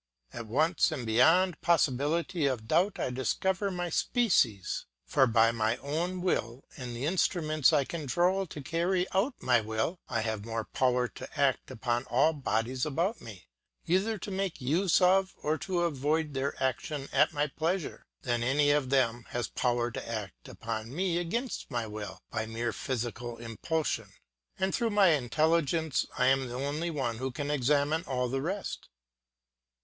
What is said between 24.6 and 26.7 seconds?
through my intelligence I am the